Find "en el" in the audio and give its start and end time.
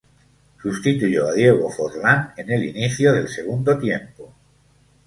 2.35-2.63